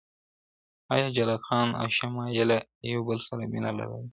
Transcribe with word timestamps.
ایا 0.93 1.07
جلات 1.15 1.41
خان 1.47 1.69
او 1.79 1.87
شمایله 1.97 2.57
یو 2.91 2.99
بل 3.07 3.19
سره 3.27 3.41
مینه 3.51 3.71
لرله؟ 3.77 3.99